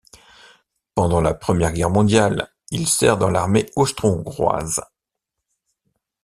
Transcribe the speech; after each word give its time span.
Pendant 0.95 1.21
la 1.21 1.35
première 1.35 1.73
Guerre 1.73 1.91
mondiale, 1.91 2.49
il 2.71 2.87
sert 2.87 3.19
dans 3.19 3.29
l'Armée 3.29 3.69
austro-hongroise. 3.75 4.81